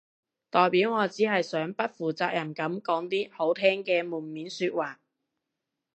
[0.49, 4.99] 代表我只係想不負責任噉講啲好聽嘅門面說話